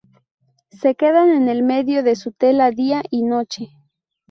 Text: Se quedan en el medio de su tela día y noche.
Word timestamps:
Se 0.71 0.95
quedan 0.95 1.29
en 1.29 1.47
el 1.47 1.61
medio 1.61 2.01
de 2.01 2.15
su 2.15 2.31
tela 2.31 2.71
día 2.71 3.03
y 3.11 3.21
noche. 3.21 3.67